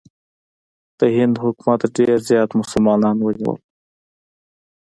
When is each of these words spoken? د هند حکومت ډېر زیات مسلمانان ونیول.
د 0.99 1.01
هند 1.17 1.35
حکومت 1.43 1.81
ډېر 1.97 2.11
زیات 2.29 2.49
مسلمانان 2.59 3.17
ونیول. 3.21 3.59